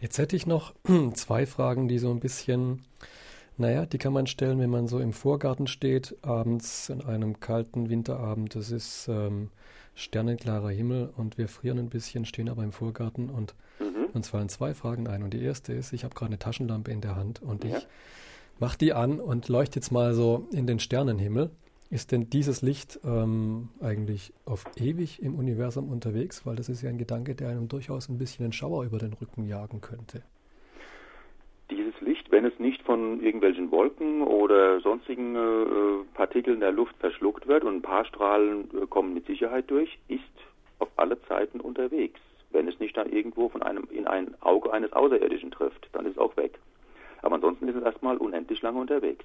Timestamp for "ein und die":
15.06-15.42